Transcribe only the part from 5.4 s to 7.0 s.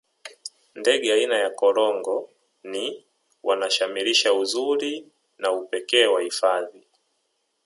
upekee wa hifadhi